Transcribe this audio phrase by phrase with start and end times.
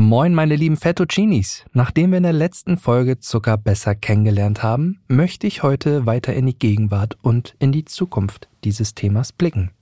[0.00, 1.64] Moin, meine lieben Fettuccinis.
[1.72, 6.46] Nachdem wir in der letzten Folge Zucker besser kennengelernt haben, möchte ich heute weiter in
[6.46, 9.72] die Gegenwart und in die Zukunft dieses Themas blicken.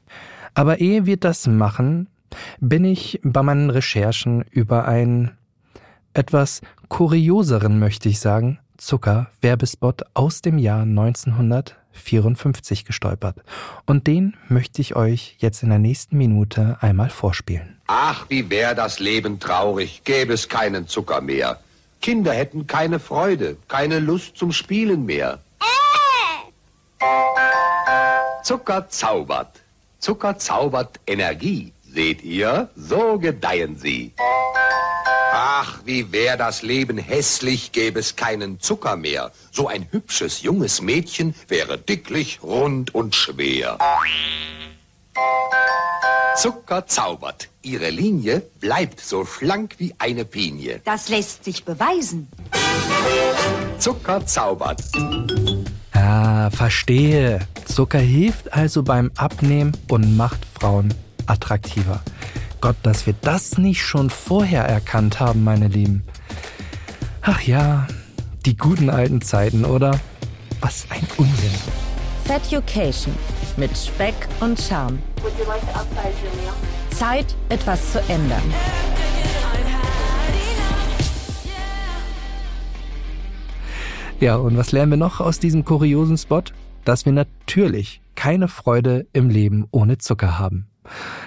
[0.54, 2.08] Aber ehe wir das machen,
[2.60, 5.32] bin ich bei meinen Recherchen über einen
[6.14, 10.86] etwas kurioseren, möchte ich sagen, Zucker-Werbespot aus dem Jahr
[11.96, 13.38] 1954 gestolpert.
[13.86, 17.80] Und den möchte ich euch jetzt in der nächsten Minute einmal vorspielen.
[17.86, 21.60] Ach, wie wär das Leben traurig, gäbe es keinen Zucker mehr.
[22.00, 25.40] Kinder hätten keine Freude, keine Lust zum Spielen mehr.
[28.42, 29.60] Zucker zaubert.
[29.98, 31.72] Zucker zaubert Energie.
[31.82, 34.12] Seht ihr, so gedeihen sie.
[35.86, 39.30] Wie wär das Leben hässlich, gäbe es keinen Zucker mehr.
[39.52, 43.78] So ein hübsches junges Mädchen wäre dicklich, rund und schwer.
[46.36, 47.48] Zucker zaubert.
[47.62, 50.80] Ihre Linie bleibt so schlank wie eine Pinie.
[50.84, 52.26] Das lässt sich beweisen.
[53.78, 54.82] Zucker zaubert.
[55.92, 57.46] Ah, verstehe.
[57.64, 60.92] Zucker hilft also beim Abnehmen und macht Frauen
[61.26, 62.02] attraktiver.
[62.60, 66.04] Gott, dass wir das nicht schon vorher erkannt haben, meine Lieben.
[67.22, 67.86] Ach ja,
[68.44, 69.98] die guten alten Zeiten, oder?
[70.60, 71.50] Was ein Unsinn.
[72.24, 73.14] Feducation
[73.56, 74.98] mit Speck und Charme.
[76.90, 78.42] Zeit, etwas zu ändern.
[84.18, 86.42] Ja, und was lernen wir noch aus diesem kuriosen Spot?
[86.84, 90.68] Dass wir natürlich keine Freude im Leben ohne Zucker haben.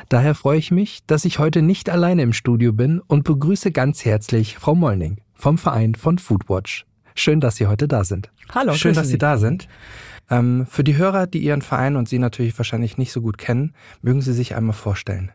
[0.09, 4.05] Daher freue ich mich, dass ich heute nicht alleine im Studio bin und begrüße ganz
[4.05, 6.85] herzlich Frau Mollning vom Verein von Foodwatch.
[7.15, 8.29] Schön, dass Sie heute da sind.
[8.53, 9.67] Hallo, schön, dass Sie da sind.
[10.29, 13.73] Ähm, für die Hörer, die Ihren Verein und Sie natürlich wahrscheinlich nicht so gut kennen,
[14.01, 15.31] mögen Sie sich einmal vorstellen.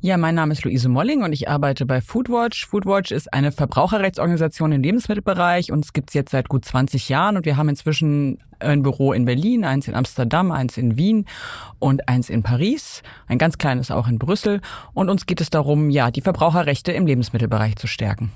[0.00, 2.66] Ja, mein Name ist Luise Molling und ich arbeite bei Foodwatch.
[2.66, 7.36] Foodwatch ist eine Verbraucherrechtsorganisation im Lebensmittelbereich und es gibt es jetzt seit gut 20 Jahren
[7.36, 11.26] und wir haben inzwischen ein Büro in Berlin, eins in Amsterdam, eins in Wien
[11.78, 14.60] und eins in Paris, ein ganz kleines auch in Brüssel
[14.94, 18.30] und uns geht es darum, ja, die Verbraucherrechte im Lebensmittelbereich zu stärken.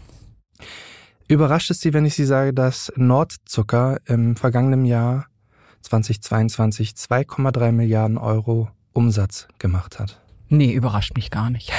[1.29, 5.27] Überrascht es Sie, wenn ich Sie sage, dass Nordzucker im vergangenen Jahr
[5.83, 10.21] 2022 2,3 Milliarden Euro Umsatz gemacht hat?
[10.49, 11.73] Nee, überrascht mich gar nicht.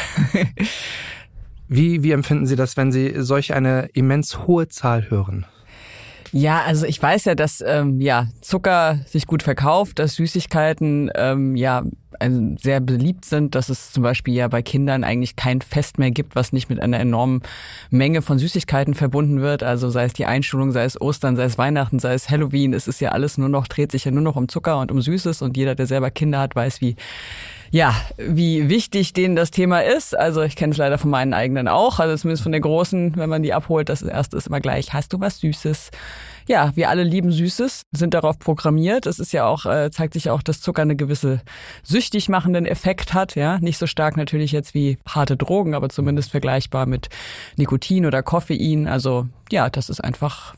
[1.68, 5.46] wie, wie empfinden Sie das, wenn Sie solch eine immens hohe Zahl hören?
[6.32, 11.56] Ja, also ich weiß ja, dass ähm, ja Zucker sich gut verkauft, dass Süßigkeiten ähm,
[11.56, 11.84] ja
[12.24, 16.12] also sehr beliebt sind, dass es zum Beispiel ja bei Kindern eigentlich kein Fest mehr
[16.12, 17.42] gibt, was nicht mit einer enormen
[17.90, 19.62] Menge von Süßigkeiten verbunden wird.
[19.62, 22.88] Also sei es die Einschulung, sei es Ostern, sei es Weihnachten, sei es Halloween, es
[22.88, 25.42] ist ja alles nur noch, dreht sich ja nur noch um Zucker und um Süßes
[25.42, 26.96] und jeder, der selber Kinder hat, weiß, wie
[27.74, 30.16] ja, wie wichtig denen das Thema ist.
[30.16, 33.30] Also ich kenne es leider von meinen eigenen auch, also zumindest von der Großen, wenn
[33.32, 35.90] man die abholt, das erste ist immer gleich, hast du was Süßes?
[36.48, 39.08] Ja, wir alle lieben Süßes, sind darauf programmiert.
[39.08, 41.42] Es ist ja auch, äh, zeigt sich auch, dass Zucker eine gewisse
[41.82, 43.58] süchtig machenden Effekt hat, ja.
[43.58, 47.10] Nicht so stark natürlich jetzt wie harte Drogen, aber zumindest vergleichbar mit
[47.58, 48.88] Nikotin oder Koffein.
[48.88, 50.54] Also ja, das ist einfach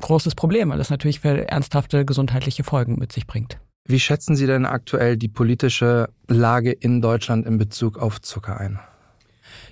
[0.00, 3.58] großes Problem, weil das natürlich für ernsthafte gesundheitliche Folgen mit sich bringt.
[3.86, 8.80] Wie schätzen Sie denn aktuell die politische Lage in Deutschland in Bezug auf Zucker ein?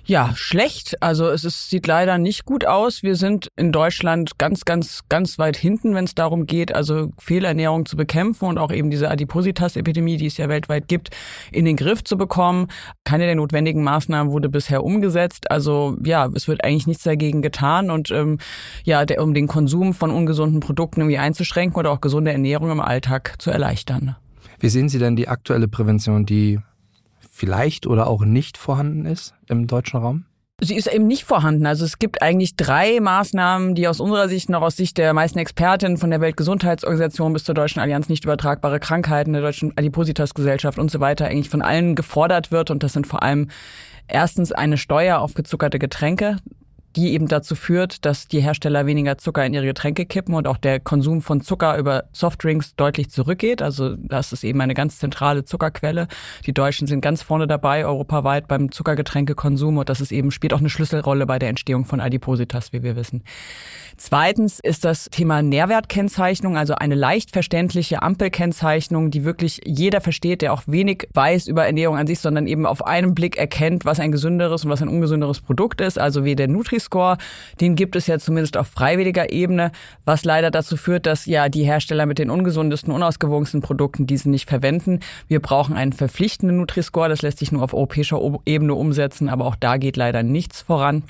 [0.05, 1.01] Ja, schlecht.
[1.01, 3.03] Also es ist, sieht leider nicht gut aus.
[3.03, 7.85] Wir sind in Deutschland ganz, ganz, ganz weit hinten, wenn es darum geht, also Fehlernährung
[7.85, 11.11] zu bekämpfen und auch eben diese Adipositas-Epidemie, die es ja weltweit gibt,
[11.53, 12.67] in den Griff zu bekommen.
[13.05, 15.49] Keine der notwendigen Maßnahmen wurde bisher umgesetzt.
[15.49, 18.39] Also ja, es wird eigentlich nichts dagegen getan und ähm,
[18.83, 22.81] ja, der, um den Konsum von ungesunden Produkten irgendwie einzuschränken oder auch gesunde Ernährung im
[22.81, 24.17] Alltag zu erleichtern.
[24.59, 26.59] Wie sehen Sie denn die aktuelle Prävention, die
[27.33, 30.25] vielleicht oder auch nicht vorhanden ist im deutschen Raum?
[30.61, 31.65] Sie ist eben nicht vorhanden.
[31.65, 35.39] Also es gibt eigentlich drei Maßnahmen, die aus unserer Sicht noch aus Sicht der meisten
[35.39, 40.91] Expertinnen von der Weltgesundheitsorganisation bis zur Deutschen Allianz nicht übertragbare Krankheiten, der Deutschen Adipositas-Gesellschaft und
[40.91, 42.69] so weiter eigentlich von allen gefordert wird.
[42.69, 43.49] Und das sind vor allem
[44.07, 46.37] erstens eine Steuer auf gezuckerte Getränke
[46.95, 50.57] die eben dazu führt, dass die Hersteller weniger Zucker in ihre Getränke kippen und auch
[50.57, 53.61] der Konsum von Zucker über Softdrinks deutlich zurückgeht.
[53.61, 56.07] Also das ist eben eine ganz zentrale Zuckerquelle.
[56.45, 60.59] Die Deutschen sind ganz vorne dabei, europaweit beim Zuckergetränkekonsum und das ist eben, spielt auch
[60.59, 63.23] eine Schlüsselrolle bei der Entstehung von Adipositas, wie wir wissen.
[63.97, 70.53] Zweitens ist das Thema Nährwertkennzeichnung, also eine leicht verständliche Ampelkennzeichnung, die wirklich jeder versteht, der
[70.53, 74.11] auch wenig weiß über Ernährung an sich, sondern eben auf einen Blick erkennt, was ein
[74.11, 75.99] gesünderes und was ein ungesünderes Produkt ist.
[75.99, 76.47] Also wie der
[76.83, 77.17] Nutri-Score,
[77.61, 79.71] den gibt es ja zumindest auf freiwilliger Ebene,
[80.05, 84.49] was leider dazu führt, dass ja die Hersteller mit den ungesundesten, unausgewogensten Produkten diese nicht
[84.49, 84.99] verwenden.
[85.27, 89.55] Wir brauchen einen verpflichtenden Nutri-Score, das lässt sich nur auf europäischer Ebene umsetzen, aber auch
[89.55, 91.03] da geht leider nichts voran.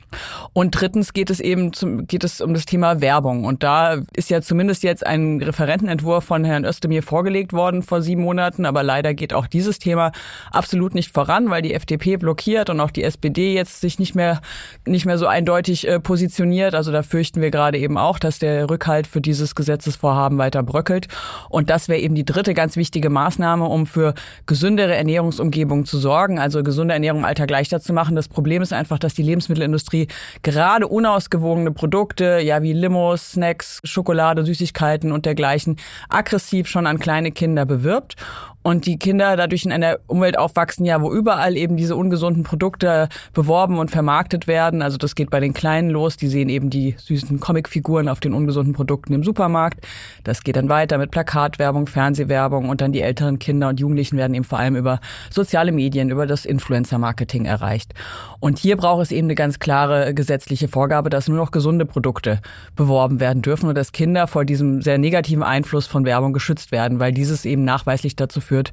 [0.53, 3.45] Und drittens geht es eben zum, geht es um das Thema Werbung.
[3.45, 8.21] Und da ist ja zumindest jetzt ein Referentenentwurf von Herrn Özdemir vorgelegt worden vor sieben
[8.21, 10.11] Monaten, aber leider geht auch dieses Thema
[10.51, 14.41] absolut nicht voran, weil die FDP blockiert und auch die SPD jetzt sich nicht mehr,
[14.85, 16.75] nicht mehr so eindeutig äh, positioniert.
[16.75, 21.07] Also da fürchten wir gerade eben auch, dass der Rückhalt für dieses Gesetzesvorhaben weiter bröckelt.
[21.49, 24.13] Und das wäre eben die dritte ganz wichtige Maßnahme, um für
[24.45, 28.15] gesündere Ernährungsumgebung zu sorgen, also gesunde Ernährung Alter leichter zu machen.
[28.15, 30.07] Das Problem ist einfach, dass die Lebensmittelindustrie
[30.41, 35.77] gerade unausgewogene Produkte, ja wie Limos, Snacks, Schokolade, Süßigkeiten und dergleichen
[36.09, 38.15] aggressiv schon an kleine Kinder bewirbt
[38.63, 43.09] und die Kinder dadurch in einer Umwelt aufwachsen, ja, wo überall eben diese ungesunden Produkte
[43.33, 44.81] beworben und vermarktet werden.
[44.81, 48.33] Also das geht bei den Kleinen los, die sehen eben die süßen Comicfiguren auf den
[48.33, 49.85] ungesunden Produkten im Supermarkt.
[50.23, 54.33] Das geht dann weiter mit Plakatwerbung, Fernsehwerbung und dann die älteren Kinder und Jugendlichen werden
[54.33, 57.93] eben vor allem über soziale Medien, über das Influencer-Marketing erreicht.
[58.39, 62.39] Und hier braucht es eben eine ganz klare gesetzliche Vorgabe, dass nur noch gesunde Produkte
[62.77, 66.99] beworben werden dürfen und dass Kinder vor diesem sehr negativen Einfluss von Werbung geschützt werden,
[66.99, 68.71] weil dieses eben nachweislich dazu führt, führt,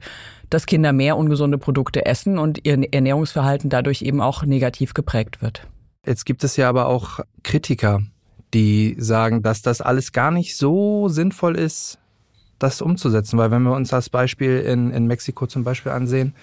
[0.50, 5.66] dass Kinder mehr ungesunde Produkte essen und ihr Ernährungsverhalten dadurch eben auch negativ geprägt wird.
[6.04, 8.02] Jetzt gibt es ja aber auch Kritiker,
[8.52, 11.98] die sagen, dass das alles gar nicht so sinnvoll ist,
[12.58, 13.38] das umzusetzen.
[13.38, 16.34] Weil wenn wir uns das Beispiel in, in Mexiko zum Beispiel ansehen,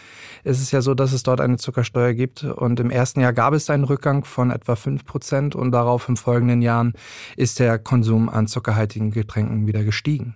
[0.43, 2.43] ist es ja so, dass es dort eine Zuckersteuer gibt.
[2.43, 6.17] Und im ersten Jahr gab es einen Rückgang von etwa fünf Prozent und darauf im
[6.17, 6.93] folgenden Jahren
[7.35, 10.35] ist der Konsum an zuckerhaltigen Getränken wieder gestiegen.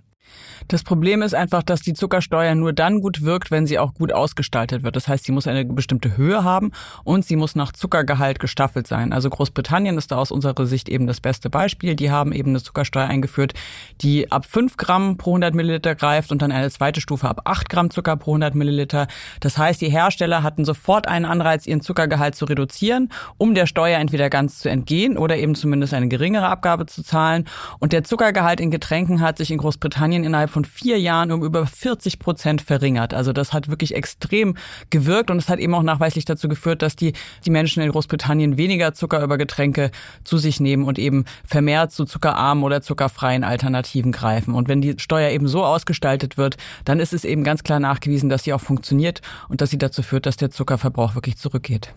[0.68, 4.14] Das Problem ist einfach, dass die Zuckersteuer nur dann gut wirkt, wenn sie auch gut
[4.14, 4.96] ausgestaltet wird.
[4.96, 6.72] Das heißt, sie muss eine bestimmte Höhe haben
[7.04, 9.14] und sie muss nach Zuckergehalt gestaffelt sein.
[9.14, 11.96] Also Großbritannien ist da aus unserer Sicht eben das beste Beispiel.
[11.96, 13.54] Die haben eben eine Zuckersteuer eingeführt,
[14.02, 17.70] die ab 5 Gramm pro 100 Milliliter greift und dann eine zweite Stufe ab 8
[17.70, 19.08] Gramm Zucker pro 100 Milliliter.
[19.40, 24.00] Das heißt, die Hersteller hatten sofort einen Anreiz, ihren Zuckergehalt zu reduzieren, um der Steuer
[24.00, 27.46] entweder ganz zu entgehen oder eben zumindest eine geringere Abgabe zu zahlen.
[27.80, 31.66] Und der Zuckergehalt in Getränken hat sich in Großbritannien innerhalb von vier Jahren um über
[31.66, 33.14] 40 Prozent verringert.
[33.14, 34.56] Also das hat wirklich extrem
[34.90, 37.14] gewirkt und es hat eben auch nachweislich dazu geführt, dass die,
[37.46, 39.92] die Menschen in Großbritannien weniger Zucker über Getränke
[40.24, 44.54] zu sich nehmen und eben vermehrt zu zuckerarmen oder zuckerfreien Alternativen greifen.
[44.54, 48.30] Und wenn die Steuer eben so ausgestaltet wird, dann ist es eben ganz klar nachgewiesen,
[48.30, 51.94] dass sie auch funktioniert und dass sie dazu führt, dass der Zuckerverbrauch wirklich zurückgeht.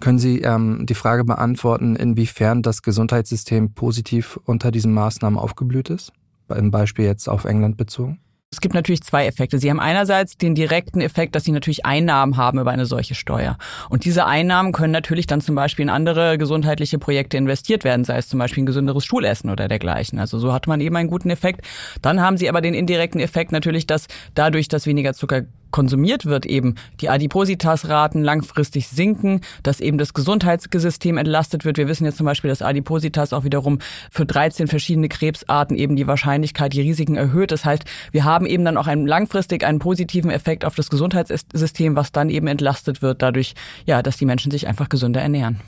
[0.00, 6.12] Können Sie ähm, die Frage beantworten, inwiefern das Gesundheitssystem positiv unter diesen Maßnahmen aufgeblüht ist?
[6.54, 8.20] Im Beispiel jetzt auf England bezogen?
[8.52, 9.58] Es gibt natürlich zwei Effekte.
[9.58, 13.58] Sie haben einerseits den direkten Effekt, dass sie natürlich Einnahmen haben über eine solche Steuer.
[13.90, 18.18] Und diese Einnahmen können natürlich dann zum Beispiel in andere gesundheitliche Projekte investiert werden, sei
[18.18, 20.20] es zum Beispiel ein gesünderes Schulessen oder dergleichen.
[20.20, 21.66] Also so hat man eben einen guten Effekt.
[22.02, 26.46] Dann haben sie aber den indirekten Effekt natürlich, dass dadurch, dass weniger Zucker konsumiert wird,
[26.46, 31.78] eben die Adipositas-Raten langfristig sinken, dass eben das Gesundheitssystem entlastet wird.
[31.78, 33.78] Wir wissen jetzt zum Beispiel, dass Adipositas auch wiederum
[34.10, 37.52] für 13 verschiedene Krebsarten eben die Wahrscheinlichkeit, die Risiken erhöht.
[37.52, 41.96] Das heißt, wir haben eben dann auch einen langfristig einen positiven Effekt auf das Gesundheitssystem,
[41.96, 43.54] was dann eben entlastet wird dadurch,
[43.84, 45.60] ja, dass die Menschen sich einfach gesünder ernähren.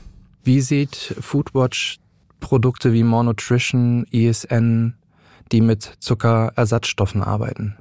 [0.43, 1.99] Wie sieht Foodwatch
[2.39, 4.95] Produkte wie Monotrition, ESN,
[5.51, 7.75] die mit Zuckerersatzstoffen arbeiten?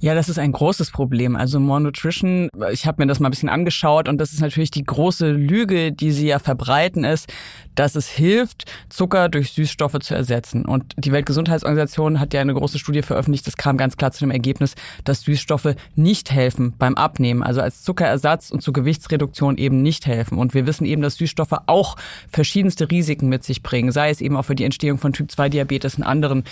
[0.00, 1.36] Ja, das ist ein großes Problem.
[1.36, 4.70] Also More Nutrition, ich habe mir das mal ein bisschen angeschaut und das ist natürlich
[4.70, 7.32] die große Lüge, die sie ja verbreiten, ist,
[7.74, 10.64] dass es hilft, Zucker durch Süßstoffe zu ersetzen.
[10.64, 14.30] Und die Weltgesundheitsorganisation hat ja eine große Studie veröffentlicht, das kam ganz klar zu dem
[14.30, 14.74] Ergebnis,
[15.04, 20.38] dass Süßstoffe nicht helfen beim Abnehmen, also als Zuckerersatz und zur Gewichtsreduktion eben nicht helfen.
[20.38, 21.96] Und wir wissen eben, dass Süßstoffe auch
[22.28, 26.04] verschiedenste Risiken mit sich bringen, sei es eben auch für die Entstehung von Typ-2-Diabetes und
[26.04, 26.44] anderen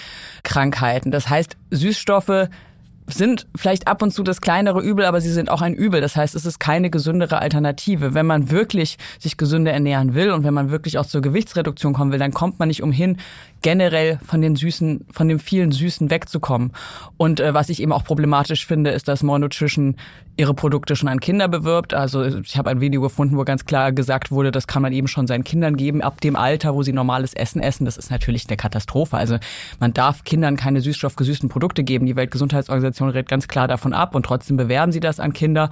[0.43, 1.11] Krankheiten.
[1.11, 2.49] Das heißt, Süßstoffe
[3.07, 6.01] sind vielleicht ab und zu das kleinere Übel, aber sie sind auch ein Übel.
[6.01, 8.15] Das heißt, es ist keine gesündere Alternative.
[8.15, 12.13] Wenn man wirklich sich gesünder ernähren will und wenn man wirklich auch zur Gewichtsreduktion kommen
[12.13, 13.19] will, dann kommt man nicht umhin,
[13.61, 16.73] generell von den süßen, von dem vielen Süßen wegzukommen.
[17.17, 19.97] Und äh, was ich eben auch problematisch finde, ist, dass More Nutrition
[20.37, 21.95] ihre Produkte schon an Kinder bewirbt.
[21.95, 25.07] Also ich habe ein Video gefunden, wo ganz klar gesagt wurde, das kann man eben
[25.07, 27.85] schon seinen Kindern geben, ab dem Alter, wo sie normales Essen essen.
[27.85, 29.17] Das ist natürlich eine Katastrophe.
[29.17, 29.39] Also
[29.79, 32.07] man darf Kindern keine süßstoffgesüßten Produkte geben.
[32.07, 35.71] Die Weltgesundheitsorganisation redet ganz klar davon ab und trotzdem bewerben sie das an Kinder.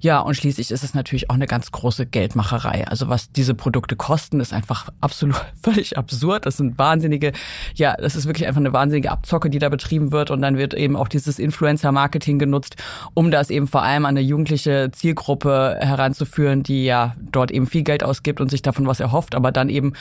[0.00, 2.88] Ja, und schließlich ist es natürlich auch eine ganz große Geldmacherei.
[2.88, 6.46] Also was diese Produkte kosten, ist einfach absolut völlig absurd.
[6.46, 7.32] Das sind wahnsinnige,
[7.74, 10.32] ja, das ist wirklich einfach eine wahnsinnige Abzocke, die da betrieben wird.
[10.32, 12.76] Und dann wird eben auch dieses Influencer-Marketing genutzt,
[13.14, 17.66] um das eben vor allem allem an eine jugendliche Zielgruppe heranzuführen, die ja dort eben
[17.66, 19.92] viel Geld ausgibt und sich davon was erhofft, aber dann eben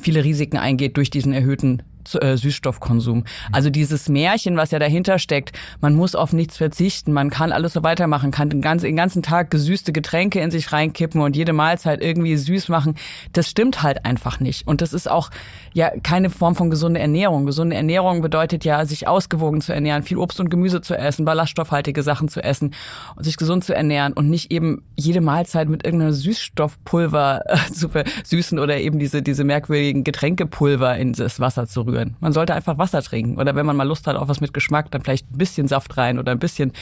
[0.00, 1.82] viele Risiken eingeht durch diesen erhöhten
[2.14, 3.24] äh, Süßstoffkonsum.
[3.52, 7.72] Also dieses Märchen, was ja dahinter steckt, man muss auf nichts verzichten, man kann alles
[7.72, 11.52] so weitermachen, kann den ganzen, den ganzen Tag gesüßte Getränke in sich reinkippen und jede
[11.52, 12.94] Mahlzeit irgendwie süß machen,
[13.32, 14.66] das stimmt halt einfach nicht.
[14.66, 15.30] Und das ist auch
[15.74, 17.46] ja keine Form von gesunde Ernährung.
[17.46, 22.02] Gesunde Ernährung bedeutet ja, sich ausgewogen zu ernähren, viel Obst und Gemüse zu essen, ballaststoffhaltige
[22.02, 22.74] Sachen zu essen
[23.16, 27.88] und sich gesund zu ernähren und nicht eben jede Mahlzeit mit irgendeiner Süßstoffpulver äh, zu
[27.88, 32.16] versüßen oder eben diese, diese merkwürdigen Getränkepulver in das Wasser zu rühren rühren.
[32.20, 33.38] Man sollte einfach Wasser trinken.
[33.38, 35.96] Oder wenn man mal Lust hat auf was mit Geschmack, dann vielleicht ein bisschen Saft
[35.96, 36.72] rein oder ein bisschen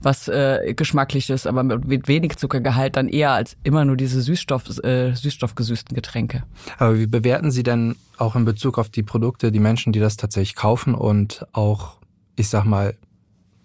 [0.00, 5.14] was äh, Geschmackliches, aber mit wenig Zuckergehalt dann eher als immer nur diese Süßstoff, äh,
[5.14, 6.44] süßstoffgesüßten Getränke.
[6.78, 10.16] Aber wie bewerten Sie denn auch in Bezug auf die Produkte, die Menschen, die das
[10.16, 11.96] tatsächlich kaufen und auch,
[12.36, 12.94] ich sag mal,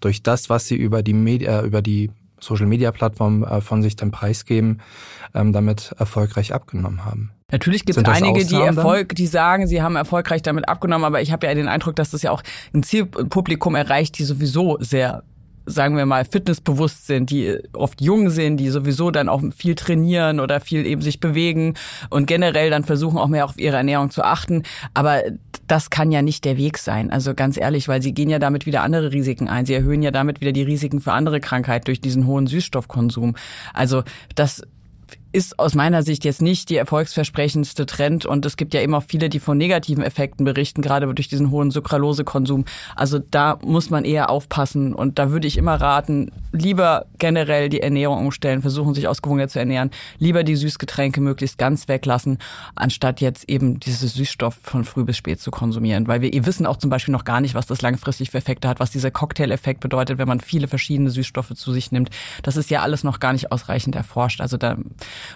[0.00, 3.96] durch das, was sie über die Media, über die Social Media Plattform äh, von sich
[3.96, 4.80] dann preisgeben,
[5.34, 7.33] ähm, damit erfolgreich abgenommen haben?
[7.52, 11.30] Natürlich gibt es einige, die Erfolg, die sagen, sie haben erfolgreich damit abgenommen, aber ich
[11.30, 15.22] habe ja den Eindruck, dass das ja auch ein Zielpublikum erreicht, die sowieso sehr
[15.66, 20.40] sagen wir mal, fitnessbewusst sind, die oft jung sind, die sowieso dann auch viel trainieren
[20.40, 21.74] oder viel eben sich bewegen
[22.10, 24.62] und generell dann versuchen auch mehr auf ihre Ernährung zu achten.
[24.92, 25.22] Aber
[25.66, 27.10] das kann ja nicht der Weg sein.
[27.10, 29.64] Also ganz ehrlich, weil sie gehen ja damit wieder andere Risiken ein.
[29.64, 33.34] Sie erhöhen ja damit wieder die Risiken für andere Krankheiten durch diesen hohen Süßstoffkonsum.
[33.72, 34.02] Also
[34.34, 34.62] das
[35.34, 39.02] ist aus meiner Sicht jetzt nicht die erfolgsversprechendste Trend und es gibt ja eben auch
[39.02, 42.64] viele, die von negativen Effekten berichten, gerade durch diesen hohen Sucralosekonsum.
[42.94, 47.80] Also da muss man eher aufpassen und da würde ich immer raten, lieber generell die
[47.80, 52.38] Ernährung umstellen, versuchen sich ausgewogener zu ernähren, lieber die Süßgetränke möglichst ganz weglassen,
[52.76, 56.76] anstatt jetzt eben diese Süßstoff von früh bis spät zu konsumieren, weil wir wissen auch
[56.76, 60.18] zum Beispiel noch gar nicht, was das langfristig für Effekte hat, was dieser Cocktail-Effekt bedeutet,
[60.18, 62.10] wenn man viele verschiedene Süßstoffe zu sich nimmt.
[62.42, 64.40] Das ist ja alles noch gar nicht ausreichend erforscht.
[64.40, 64.76] Also da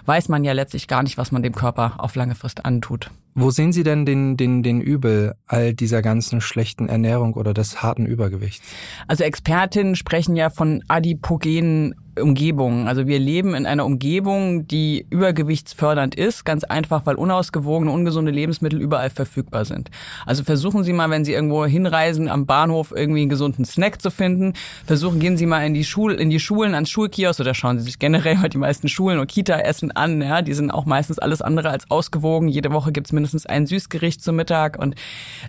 [0.05, 3.11] weiß man ja letztlich gar nicht, was man dem Körper auf lange Frist antut.
[3.35, 7.81] Wo sehen Sie denn den, den, den Übel all dieser ganzen schlechten Ernährung oder des
[7.81, 8.67] harten Übergewichts?
[9.07, 12.87] Also Expertinnen sprechen ja von adipogenen Umgebung.
[12.87, 18.81] Also wir leben in einer Umgebung, die übergewichtsfördernd ist, ganz einfach, weil unausgewogene, ungesunde Lebensmittel
[18.81, 19.89] überall verfügbar sind.
[20.25, 24.11] Also versuchen Sie mal, wenn Sie irgendwo hinreisen, am Bahnhof irgendwie einen gesunden Snack zu
[24.11, 24.53] finden.
[24.85, 27.85] Versuchen, gehen Sie mal in die Schule, in die Schulen, ans Schulkiosk oder schauen Sie
[27.85, 30.21] sich generell mal die meisten Schulen und Kita-Essen an.
[30.21, 32.47] Ja, die sind auch meistens alles andere als ausgewogen.
[32.47, 34.95] Jede Woche gibt's mindestens ein Süßgericht zum Mittag und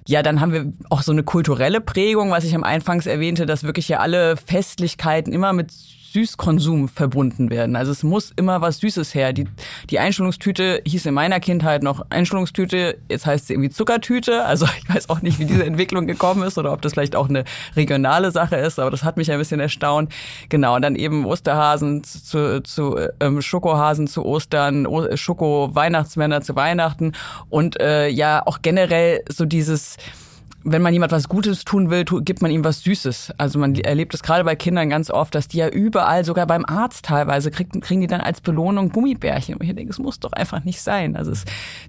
[0.07, 3.65] ja, dann haben wir auch so eine kulturelle Prägung, was ich am Anfangs erwähnte, dass
[3.65, 5.73] wirklich ja alle Festlichkeiten immer mit
[6.13, 7.77] Süßkonsum verbunden werden.
[7.77, 9.33] Also es muss immer was Süßes her.
[9.33, 9.47] Die,
[9.91, 14.45] die Einschulungstüte hieß in meiner Kindheit noch Einschulungstüte, jetzt heißt sie irgendwie Zuckertüte.
[14.45, 17.29] Also ich weiß auch nicht, wie diese Entwicklung gekommen ist oder ob das vielleicht auch
[17.29, 17.45] eine
[17.77, 20.13] regionale Sache ist, aber das hat mich ein bisschen erstaunt.
[20.49, 27.13] Genau, und dann eben Osterhasen zu, zu ähm, Schokohasen zu Ostern, Schoko-Weihnachtsmänner zu Weihnachten
[27.49, 29.97] und äh, ja auch generell so dieses
[30.63, 33.33] wenn man jemand was Gutes tun will, gibt man ihm was Süßes.
[33.39, 36.65] Also man erlebt es gerade bei Kindern ganz oft, dass die ja überall, sogar beim
[36.67, 39.57] Arzt teilweise, kriegen, kriegen die dann als Belohnung Gummibärchen.
[39.57, 41.17] Und ich denke, es muss doch einfach nicht sein.
[41.17, 41.45] Also es,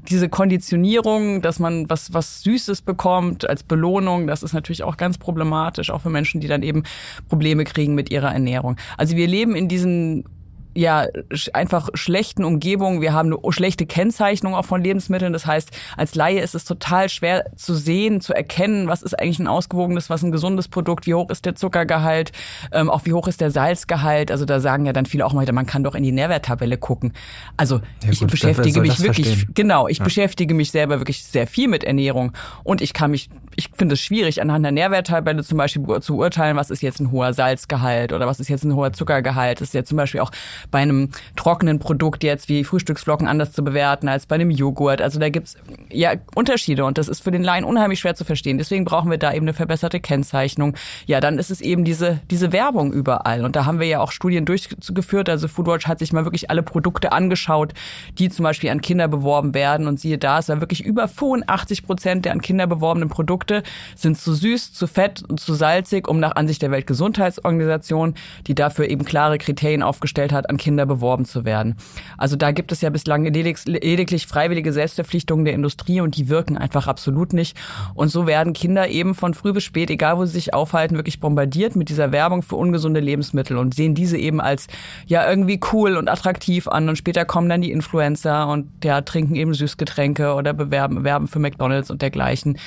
[0.09, 5.17] diese Konditionierung, dass man was, was Süßes bekommt als Belohnung, das ist natürlich auch ganz
[5.17, 6.83] problematisch, auch für Menschen, die dann eben
[7.27, 8.77] Probleme kriegen mit ihrer Ernährung.
[8.97, 10.25] Also wir leben in diesen
[10.73, 11.07] ja
[11.53, 13.01] einfach schlechten Umgebungen.
[13.01, 15.33] Wir haben eine schlechte Kennzeichnung auch von Lebensmitteln.
[15.33, 19.39] Das heißt, als Laie ist es total schwer zu sehen, zu erkennen, was ist eigentlich
[19.39, 22.31] ein ausgewogenes, was ein gesundes Produkt, wie hoch ist der Zuckergehalt,
[22.71, 24.31] ähm, auch wie hoch ist der Salzgehalt.
[24.31, 27.13] Also da sagen ja dann viele auch mal, man kann doch in die Nährwerttabelle gucken.
[27.57, 29.51] Also ja, ich gut, beschäftige mich wirklich, verstehen.
[29.53, 30.03] genau, ich ja.
[30.03, 32.31] beschäftige mich selber wirklich sehr viel mit Ernährung
[32.63, 36.55] und ich kann mich, ich finde es schwierig, anhand der Nährwerttabelle zum Beispiel zu urteilen,
[36.55, 39.59] was ist jetzt ein hoher Salzgehalt oder was ist jetzt ein hoher Zuckergehalt.
[39.59, 40.31] Das ist ja zum Beispiel auch
[40.69, 45.01] bei einem trockenen Produkt jetzt wie Frühstücksflocken anders zu bewerten als bei einem Joghurt.
[45.01, 45.55] Also da gibt's
[45.89, 48.57] ja Unterschiede und das ist für den Laien unheimlich schwer zu verstehen.
[48.57, 50.75] Deswegen brauchen wir da eben eine verbesserte Kennzeichnung.
[51.05, 53.45] Ja, dann ist es eben diese, diese Werbung überall.
[53.45, 55.29] Und da haben wir ja auch Studien durchgeführt.
[55.29, 57.73] Also Foodwatch hat sich mal wirklich alle Produkte angeschaut,
[58.17, 59.87] die zum Beispiel an Kinder beworben werden.
[59.87, 63.63] Und siehe da, es war wirklich über 85 Prozent der an Kinder beworbenen Produkte
[63.95, 68.15] sind zu süß, zu fett und zu salzig, um nach Ansicht der Weltgesundheitsorganisation,
[68.47, 71.75] die dafür eben klare Kriterien aufgestellt hat, an Kinder beworben zu werden.
[72.17, 76.87] Also da gibt es ja bislang lediglich freiwillige Selbstverpflichtungen der Industrie und die wirken einfach
[76.87, 77.57] absolut nicht.
[77.95, 81.19] Und so werden Kinder eben von früh bis spät, egal wo sie sich aufhalten, wirklich
[81.19, 84.67] bombardiert mit dieser Werbung für ungesunde Lebensmittel und sehen diese eben als
[85.07, 89.35] ja irgendwie cool und attraktiv an und später kommen dann die Influencer und ja, trinken
[89.35, 92.57] eben Süßgetränke oder bewerben werben für McDonalds und dergleichen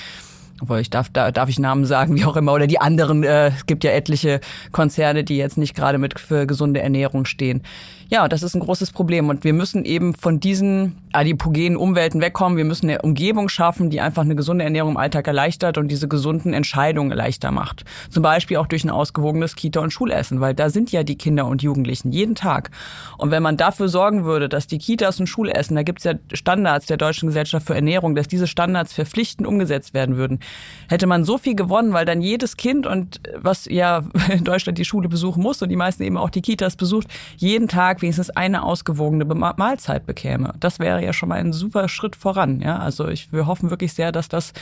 [0.65, 3.49] obwohl ich darf, da, darf ich Namen sagen, wie auch immer, oder die anderen, äh,
[3.49, 4.41] es gibt ja etliche
[4.73, 7.63] Konzerne, die jetzt nicht gerade mit für gesunde Ernährung stehen.
[8.11, 12.59] Ja, das ist ein großes Problem und wir müssen eben von diesen adipogenen Umwelten wegkommen.
[12.59, 16.09] Wir müssen eine Umgebung schaffen, die einfach eine gesunde Ernährung im Alltag erleichtert und diese
[16.09, 17.85] gesunden Entscheidungen leichter macht.
[18.11, 21.47] Zum Beispiel auch durch ein ausgewogenes Kita- und Schulessen, weil da sind ja die Kinder
[21.47, 22.71] und Jugendlichen jeden Tag.
[23.17, 26.15] Und wenn man dafür sorgen würde, dass die Kitas und Schulessen, da gibt es ja
[26.33, 30.41] Standards der Deutschen Gesellschaft für Ernährung, dass diese Standards verpflichtend umgesetzt werden würden,
[30.89, 34.85] hätte man so viel gewonnen, weil dann jedes Kind und was ja in Deutschland die
[34.85, 37.07] Schule besuchen muss und die meisten eben auch die Kitas besucht,
[37.37, 40.55] jeden Tag wenigstens eine ausgewogene Mahlzeit bekäme.
[40.61, 42.61] Das wäre ja schon mal ein super Schritt voran.
[42.61, 44.53] Ja, also ich, wir hoffen wirklich sehr, dass das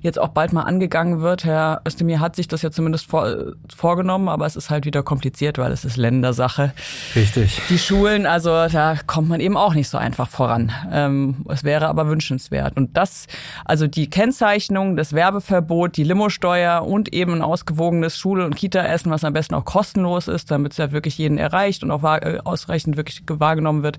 [0.00, 1.44] jetzt auch bald mal angegangen wird.
[1.44, 5.58] Herr Özdemir hat sich das ja zumindest vor, vorgenommen, aber es ist halt wieder kompliziert,
[5.58, 6.72] weil es ist Ländersache.
[7.14, 7.60] Richtig.
[7.68, 10.72] Die Schulen, also da kommt man eben auch nicht so einfach voran.
[10.92, 12.76] Ähm, es wäre aber wünschenswert.
[12.76, 13.26] Und das,
[13.64, 19.24] also die Kennzeichnung, das Werbeverbot, die Limosteuer und eben ein ausgewogenes Schule- und Kita-Essen, was
[19.24, 22.38] am besten auch kostenlos ist, damit es ja wirklich jeden erreicht und auch äh,
[22.78, 23.98] ausreichend wirklich wahrgenommen wird,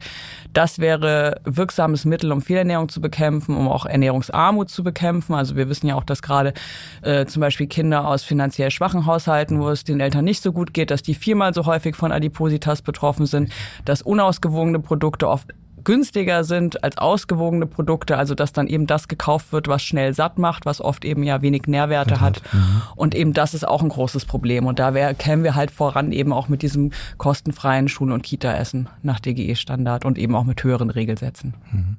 [0.53, 5.33] das wäre wirksames Mittel, um Fehlernährung zu bekämpfen, um auch Ernährungsarmut zu bekämpfen.
[5.33, 6.53] Also wir wissen ja auch, dass gerade
[7.01, 10.74] äh, zum Beispiel Kinder aus finanziell schwachen Haushalten, wo es den Eltern nicht so gut
[10.74, 13.51] geht, dass die viermal so häufig von Adipositas betroffen sind,
[13.86, 15.50] dass unausgewogene Produkte oft
[15.83, 20.38] günstiger sind als ausgewogene Produkte, also dass dann eben das gekauft wird, was schnell satt
[20.38, 22.41] macht, was oft eben ja wenig Nährwerte hat.
[22.51, 22.81] Mhm.
[22.95, 24.65] Und eben das ist auch ein großes Problem.
[24.65, 28.89] Und da wär, kämen wir halt voran eben auch mit diesem kostenfreien Schul- und Kita-Essen
[29.03, 31.53] nach DGE-Standard und eben auch mit höheren Regelsätzen.
[31.71, 31.98] Mhm.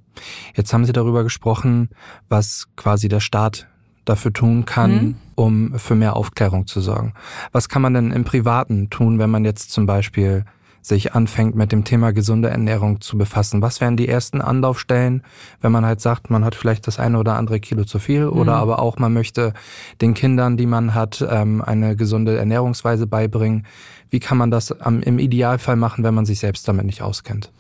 [0.55, 1.91] Jetzt haben Sie darüber gesprochen,
[2.29, 3.67] was quasi der Staat
[4.05, 5.17] dafür tun kann, mhm.
[5.35, 7.15] um für mehr Aufklärung zu sorgen.
[7.53, 10.45] Was kann man denn im Privaten tun, wenn man jetzt zum Beispiel
[10.83, 13.63] sich anfängt mit dem Thema gesunde Ernährung zu befassen?
[13.63, 15.23] Was wären die ersten Anlaufstellen,
[15.61, 18.33] wenn man halt sagt, man hat vielleicht das eine oder andere Kilo zu viel mhm.
[18.33, 19.53] oder aber auch man möchte
[20.01, 23.67] den Kindern, die man hat, ähm, eine gesunde Ernährungsweise beibringen?
[24.11, 27.51] Wie kann man das im Idealfall machen, wenn man sich selbst damit nicht auskennt?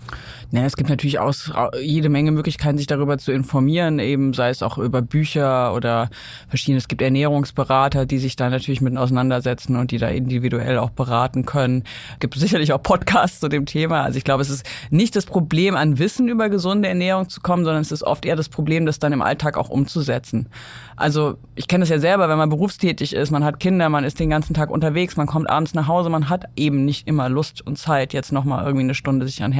[0.50, 1.32] Naja, es gibt natürlich auch
[1.80, 6.10] jede Menge Möglichkeiten, sich darüber zu informieren, eben sei es auch über Bücher oder
[6.48, 6.78] verschiedene.
[6.78, 11.46] Es gibt Ernährungsberater, die sich da natürlich mit auseinandersetzen und die da individuell auch beraten
[11.46, 11.84] können.
[12.14, 14.02] Es gibt sicherlich auch Podcasts zu dem Thema.
[14.02, 17.64] Also ich glaube, es ist nicht das Problem, an Wissen über gesunde Ernährung zu kommen,
[17.64, 20.48] sondern es ist oft eher das Problem, das dann im Alltag auch umzusetzen.
[20.96, 24.18] Also ich kenne das ja selber, wenn man berufstätig ist, man hat Kinder, man ist
[24.18, 27.66] den ganzen Tag unterwegs, man kommt abends nach Hause, man hat eben nicht immer Lust
[27.66, 29.54] und Zeit, jetzt nochmal irgendwie eine Stunde sich an.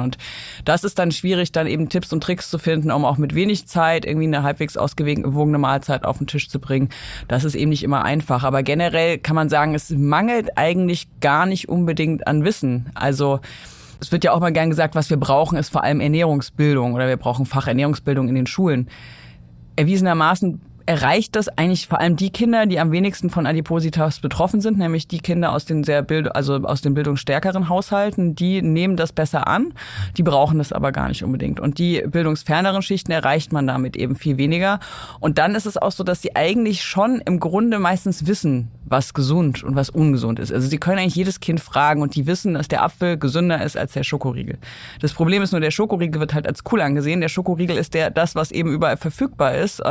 [0.00, 0.18] Und
[0.64, 3.66] das ist dann schwierig, dann eben Tipps und Tricks zu finden, um auch mit wenig
[3.66, 6.88] Zeit irgendwie eine halbwegs ausgewogene Mahlzeit auf den Tisch zu bringen.
[7.28, 8.44] Das ist eben nicht immer einfach.
[8.44, 12.90] Aber generell kann man sagen, es mangelt eigentlich gar nicht unbedingt an Wissen.
[12.94, 13.40] Also
[14.00, 17.08] es wird ja auch mal gern gesagt, was wir brauchen, ist vor allem Ernährungsbildung oder
[17.08, 18.88] wir brauchen Fachernährungsbildung in den Schulen
[19.76, 20.60] erwiesenermaßen
[20.92, 25.08] erreicht das eigentlich vor allem die Kinder, die am wenigsten von Adipositas betroffen sind, nämlich
[25.08, 29.48] die Kinder aus den sehr Bild also aus den bildungsstärkeren Haushalten, die nehmen das besser
[29.48, 29.72] an,
[30.18, 31.60] die brauchen das aber gar nicht unbedingt.
[31.60, 34.80] Und die bildungsferneren Schichten erreicht man damit eben viel weniger.
[35.18, 39.14] Und dann ist es auch so, dass sie eigentlich schon im Grunde meistens wissen, was
[39.14, 40.52] gesund und was ungesund ist.
[40.52, 43.78] Also sie können eigentlich jedes Kind fragen und die wissen, dass der Apfel gesünder ist
[43.78, 44.58] als der Schokoriegel.
[45.00, 47.22] Das Problem ist nur, der Schokoriegel wird halt als cool angesehen.
[47.22, 49.82] Der Schokoriegel ist der das, was eben überall verfügbar ist.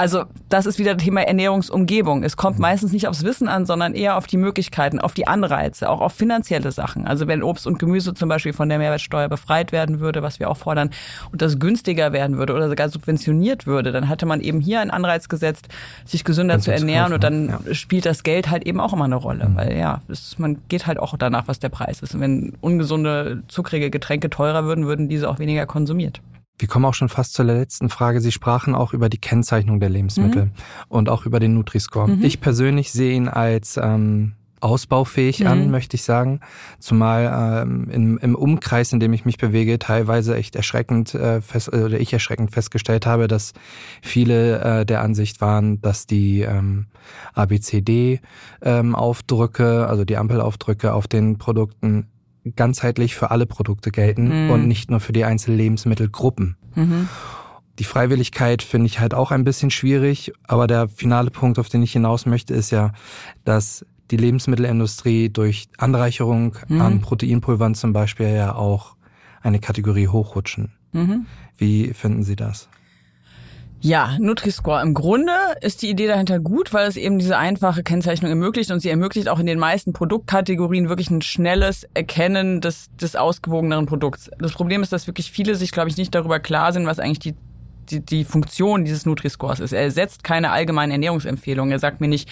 [0.00, 2.22] Also das ist wieder das Thema Ernährungsumgebung.
[2.22, 5.90] Es kommt meistens nicht aufs Wissen an, sondern eher auf die Möglichkeiten, auf die Anreize,
[5.90, 7.06] auch auf finanzielle Sachen.
[7.06, 10.48] Also wenn Obst und Gemüse zum Beispiel von der Mehrwertsteuer befreit werden würde, was wir
[10.48, 10.88] auch fordern,
[11.32, 14.90] und das günstiger werden würde oder sogar subventioniert würde, dann hatte man eben hier einen
[14.90, 15.68] Anreiz gesetzt,
[16.06, 17.74] sich gesünder zu ernähren und dann ja.
[17.74, 19.56] spielt das Geld halt eben auch immer eine Rolle, mhm.
[19.56, 22.14] weil ja, es, man geht halt auch danach, was der Preis ist.
[22.14, 26.22] Und wenn ungesunde, zuckrige Getränke teurer würden, würden diese auch weniger konsumiert.
[26.60, 28.20] Wir kommen auch schon fast zur letzten Frage.
[28.20, 30.52] Sie sprachen auch über die Kennzeichnung der Lebensmittel mhm.
[30.88, 32.08] und auch über den Nutri-Score.
[32.08, 32.22] Mhm.
[32.22, 35.46] Ich persönlich sehe ihn als ähm, ausbaufähig mhm.
[35.46, 36.40] an, möchte ich sagen.
[36.78, 41.72] Zumal ähm, im, im Umkreis, in dem ich mich bewege, teilweise echt erschreckend äh, fest,
[41.72, 43.54] oder ich erschreckend festgestellt habe, dass
[44.02, 46.88] viele äh, der Ansicht waren, dass die ähm,
[47.32, 52.08] ABCD-Aufdrücke, ähm, also die Ampelaufdrücke auf den Produkten
[52.56, 54.50] ganzheitlich für alle Produkte gelten mhm.
[54.50, 56.56] und nicht nur für die einzelnen Lebensmittelgruppen.
[56.74, 57.08] Mhm.
[57.78, 61.82] Die Freiwilligkeit finde ich halt auch ein bisschen schwierig, aber der finale Punkt, auf den
[61.82, 62.92] ich hinaus möchte, ist ja,
[63.44, 66.80] dass die Lebensmittelindustrie durch Anreicherung mhm.
[66.80, 68.96] an Proteinpulvern zum Beispiel ja auch
[69.40, 70.72] eine Kategorie hochrutschen.
[70.92, 71.26] Mhm.
[71.56, 72.68] Wie finden Sie das?
[73.82, 74.82] Ja, Nutri-Score.
[74.82, 78.80] Im Grunde ist die Idee dahinter gut, weil es eben diese einfache Kennzeichnung ermöglicht und
[78.80, 84.30] sie ermöglicht auch in den meisten Produktkategorien wirklich ein schnelles Erkennen des, des ausgewogeneren Produkts.
[84.38, 87.20] Das Problem ist, dass wirklich viele sich, glaube ich, nicht darüber klar sind, was eigentlich
[87.20, 87.34] die
[87.90, 89.72] die, die Funktion dieses Nutri-Scores ist.
[89.72, 91.70] Er ersetzt keine allgemeine Ernährungsempfehlung.
[91.70, 92.28] Er sagt mir nicht,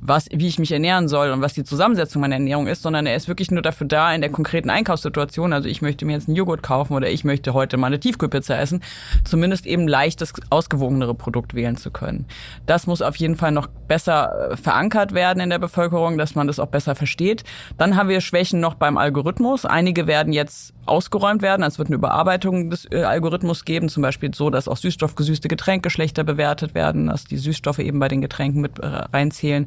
[0.00, 3.16] was, wie ich mich ernähren soll und was die Zusammensetzung meiner Ernährung ist, sondern er
[3.16, 6.36] ist wirklich nur dafür da, in der konkreten Einkaufssituation, also ich möchte mir jetzt einen
[6.36, 8.82] Joghurt kaufen oder ich möchte heute mal eine Tiefkühlpizza essen,
[9.24, 12.26] zumindest eben leicht das ausgewogenere Produkt wählen zu können.
[12.66, 16.46] Das muss auf jeden Fall noch besser äh, verankert werden in der Bevölkerung, dass man
[16.46, 17.44] das auch besser versteht.
[17.78, 19.64] Dann haben wir Schwächen noch beim Algorithmus.
[19.64, 21.62] Einige werden jetzt ausgeräumt werden.
[21.62, 25.90] Es wird eine Überarbeitung des äh, Algorithmus geben, zum Beispiel so, dass auch süßstoffgesüßte Getränke
[25.90, 29.66] schlechter bewertet werden, dass die Süßstoffe eben bei den Getränken mit äh, reinzählen.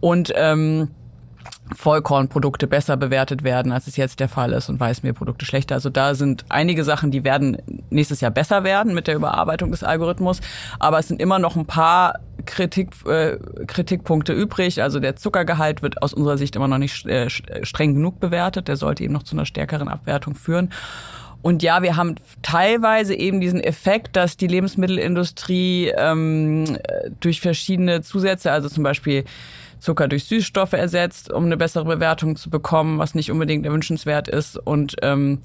[0.00, 0.88] Und ähm,
[1.74, 5.76] Vollkornprodukte besser bewertet werden, als es jetzt der Fall ist und Weißmehlprodukte schlechter.
[5.76, 7.58] Also da sind einige Sachen, die werden
[7.90, 10.40] nächstes Jahr besser werden mit der Überarbeitung des Algorithmus,
[10.78, 14.82] aber es sind immer noch ein paar Kritik, äh, Kritikpunkte übrig.
[14.82, 18.68] Also der Zuckergehalt wird aus unserer Sicht immer noch nicht äh, streng genug bewertet.
[18.68, 20.70] Der sollte eben noch zu einer stärkeren Abwertung führen.
[21.42, 26.78] Und ja, wir haben teilweise eben diesen Effekt, dass die Lebensmittelindustrie ähm,
[27.20, 29.24] durch verschiedene Zusätze, also zum Beispiel
[29.80, 34.56] Zucker durch Süßstoffe ersetzt, um eine bessere Bewertung zu bekommen, was nicht unbedingt erwünschenswert ist.
[34.56, 35.40] Und ähm,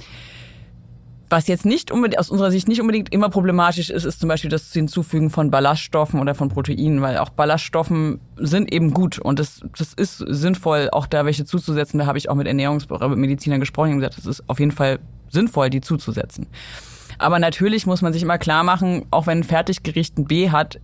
[1.29, 4.49] was jetzt nicht unbedingt, aus unserer Sicht nicht unbedingt immer problematisch ist, ist zum Beispiel
[4.49, 9.61] das Hinzufügen von Ballaststoffen oder von Proteinen, weil auch Ballaststoffen sind eben gut und das,
[9.77, 11.99] das ist sinnvoll, auch da welche zuzusetzen.
[11.99, 15.69] Da habe ich auch mit Ernährungsmedizinern gesprochen und gesagt, das ist auf jeden Fall sinnvoll,
[15.69, 16.47] die zuzusetzen.
[17.17, 20.79] Aber natürlich muss man sich immer klar machen, auch wenn ein Fertiggericht ein B hat,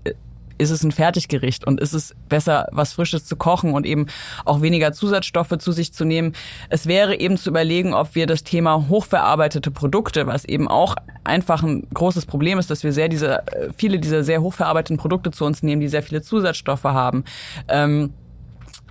[0.57, 4.07] ist es ein Fertiggericht und ist es besser, was Frisches zu kochen und eben
[4.45, 6.33] auch weniger Zusatzstoffe zu sich zu nehmen.
[6.69, 11.63] Es wäre eben zu überlegen, ob wir das Thema hochverarbeitete Produkte, was eben auch einfach
[11.63, 15.45] ein großes Problem ist, dass wir sehr diese, äh, viele dieser sehr hochverarbeiteten Produkte zu
[15.45, 17.23] uns nehmen, die sehr viele Zusatzstoffe haben.
[17.67, 18.13] Ähm,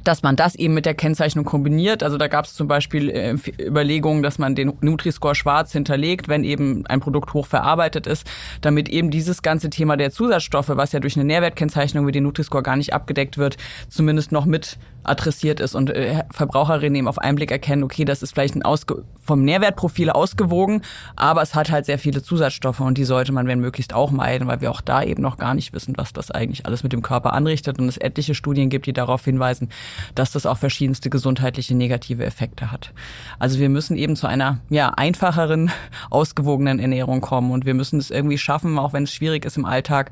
[0.05, 2.03] dass man das eben mit der Kennzeichnung kombiniert.
[2.03, 6.45] Also da gab es zum Beispiel äh, Überlegungen, dass man den Nutri-Score schwarz hinterlegt, wenn
[6.45, 8.27] eben ein Produkt hoch verarbeitet ist,
[8.61, 12.63] damit eben dieses ganze Thema der Zusatzstoffe, was ja durch eine Nährwertkennzeichnung wie den Nutri-Score
[12.63, 13.57] gar nicht abgedeckt wird,
[13.89, 18.23] zumindest noch mit adressiert ist und äh, Verbraucherinnen eben auf einen Blick erkennen, okay, das
[18.23, 20.83] ist vielleicht ein ausge vom Nährwertprofil ausgewogen,
[21.15, 24.49] aber es hat halt sehr viele Zusatzstoffe und die sollte man wenn möglichst auch meiden,
[24.49, 27.03] weil wir auch da eben noch gar nicht wissen, was das eigentlich alles mit dem
[27.03, 29.69] Körper anrichtet und es etliche Studien gibt, die darauf hinweisen,
[30.15, 32.93] dass das auch verschiedenste gesundheitliche negative Effekte hat.
[33.39, 35.71] Also wir müssen eben zu einer ja einfacheren,
[36.11, 39.65] ausgewogenen Ernährung kommen und wir müssen es irgendwie schaffen, auch wenn es schwierig ist im
[39.65, 40.11] Alltag,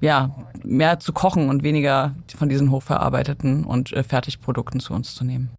[0.00, 0.34] ja,
[0.64, 5.50] mehr zu kochen und weniger von diesen hochverarbeiteten und äh, Fertigprodukten zu uns zu nehmen.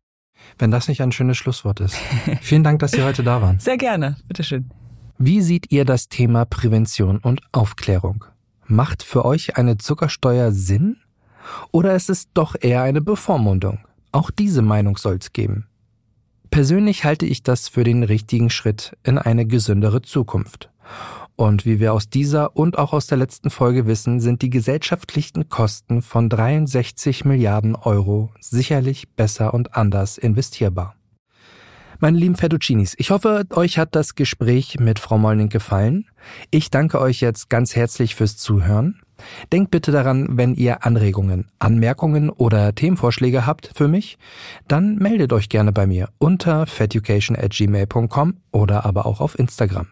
[0.58, 1.96] Wenn das nicht ein schönes Schlusswort ist.
[2.42, 3.60] Vielen Dank, dass Sie heute da waren.
[3.60, 4.70] Sehr gerne, bitteschön.
[5.18, 8.24] Wie seht ihr das Thema Prävention und Aufklärung?
[8.66, 10.98] Macht für euch eine Zuckersteuer Sinn?
[11.72, 13.80] Oder ist es doch eher eine Bevormundung?
[14.12, 15.68] Auch diese Meinung soll es geben.
[16.52, 20.70] Persönlich halte ich das für den richtigen Schritt in eine gesündere Zukunft.
[21.40, 25.48] Und wie wir aus dieser und auch aus der letzten Folge wissen, sind die gesellschaftlichen
[25.48, 30.96] Kosten von 63 Milliarden Euro sicherlich besser und anders investierbar.
[32.00, 36.08] Meine lieben Fettuccinis, ich hoffe, euch hat das Gespräch mit Frau Mollning gefallen.
[36.52, 39.00] Ich danke euch jetzt ganz herzlich fürs Zuhören.
[39.54, 44.18] Denkt bitte daran, wenn ihr Anregungen, Anmerkungen oder Themenvorschläge habt für mich,
[44.68, 49.88] dann meldet euch gerne bei mir unter feducation@gmail.com oder aber auch auf Instagram.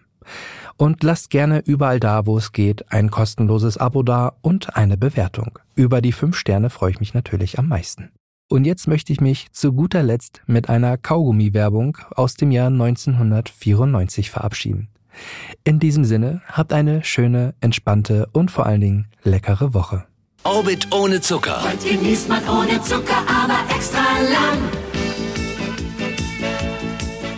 [0.77, 5.57] Und lasst gerne überall da, wo es geht, ein kostenloses Abo da und eine Bewertung.
[5.75, 8.11] Über die fünf Sterne freue ich mich natürlich am meisten.
[8.49, 14.29] Und jetzt möchte ich mich zu guter Letzt mit einer Kaugummi-Werbung aus dem Jahr 1994
[14.29, 14.87] verabschieden.
[15.63, 20.05] In diesem Sinne, habt eine schöne, entspannte und vor allen Dingen leckere Woche.
[20.43, 21.61] Orbit ohne Zucker.
[21.63, 24.76] Heute genießt man ohne Zucker, aber extra lang.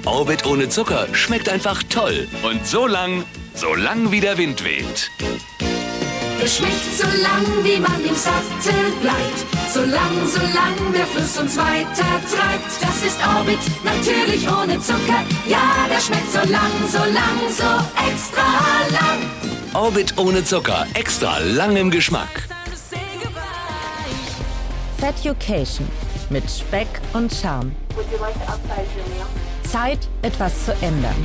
[0.10, 2.28] Orbit ohne Zucker schmeckt einfach toll.
[2.42, 5.12] Und so lang, so lang wie der Wind weht.
[6.42, 9.72] Der schmeckt so lang, wie man im Sattel bleibt.
[9.72, 12.82] So lang, so lang der Fluss uns weiter treibt.
[12.82, 15.24] Das ist Orbit, natürlich ohne Zucker.
[15.48, 18.42] Ja, der schmeckt so lang, so lang, so extra
[18.90, 19.20] lang.
[19.76, 20.88] Orbit ohne Zucker.
[20.96, 22.48] Extra lang im Geschmack.
[24.98, 25.88] Feducation
[26.32, 27.72] mit Speck und Charme.
[29.72, 31.16] Zeit, etwas zu ändern.